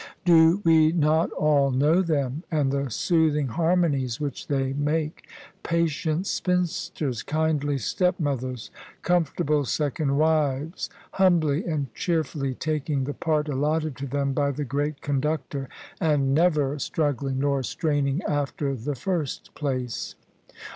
Do 0.25 0.63
we 0.65 0.91
not 0.91 1.29
all 1.33 1.69
know 1.69 2.01
them 2.01 2.41
and 2.49 2.71
the 2.71 2.89
soothing 2.89 3.49
harmonies 3.49 4.19
which 4.19 4.47
they 4.47 4.73
make— 4.73 5.27
^patient 5.63 6.25
spinsters, 6.25 7.21
kindly 7.21 7.77
stepmothers, 7.77 8.71
comfort 9.03 9.41
able 9.41 9.63
second 9.63 10.17
wives; 10.17 10.89
humbly 11.11 11.65
and 11.67 11.93
cheerfully 11.93 12.55
taking 12.55 13.03
the 13.03 13.13
part 13.13 13.47
allotted 13.47 13.95
to 13.97 14.07
them 14.07 14.33
by 14.33 14.49
the 14.49 14.65
Great 14.65 15.01
Conductor, 15.01 15.69
and 15.99 16.33
never 16.33 16.77
strug 16.77 17.17
gling 17.17 17.35
nor 17.35 17.61
straining 17.61 18.23
after 18.23 18.73
the 18.73 18.95
first 18.95 19.53
place? 19.53 20.15